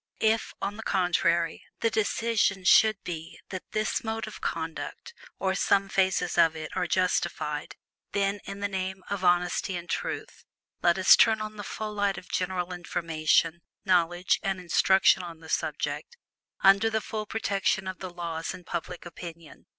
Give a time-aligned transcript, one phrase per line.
[0.19, 5.89] If, on the contrary, the decision should be that this mode of conduct, or some
[5.89, 7.75] phases of it, are justified,
[8.11, 10.43] then, in the name of Honesty and Truth,
[10.81, 15.49] let us turn on the full light of general information, knowledge, and instruction on the
[15.49, 16.17] subject,
[16.61, 19.67] under the full protection of the laws and public opinion.